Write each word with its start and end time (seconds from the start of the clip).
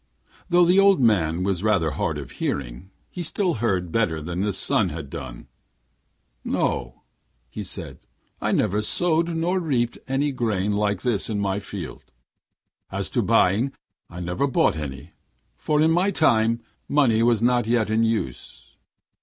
Though 0.49 0.65
the 0.65 0.79
old 0.79 0.99
man 0.99 1.43
was 1.43 1.61
rather 1.61 1.91
hard 1.91 2.17
of 2.17 2.31
hearing, 2.41 2.89
he 3.11 3.21
still 3.21 3.53
heard 3.61 3.91
better 3.91 4.19
than 4.19 4.41
his 4.41 4.57
son 4.57 4.89
had 4.89 5.11
done. 5.11 5.47
'No,' 6.43 7.03
he 7.51 7.61
said, 7.63 7.99
'I 8.41 8.53
never 8.53 8.81
sowed 8.81 9.29
nor 9.29 9.59
reaped 9.59 9.99
any 10.07 10.31
grain 10.31 10.73
like 10.73 11.03
this 11.03 11.29
in 11.29 11.39
my 11.39 11.59
field. 11.59 12.03
As 12.91 13.11
to 13.11 13.21
buying, 13.21 13.73
I 14.09 14.21
never 14.21 14.47
bought 14.47 14.75
any, 14.75 15.11
for 15.55 15.79
in 15.79 15.91
my 15.91 16.09
time 16.09 16.61
money 16.89 17.21
was 17.21 17.43
not 17.43 17.67
yet 17.67 17.91
in 17.91 18.01
use. 18.03 18.75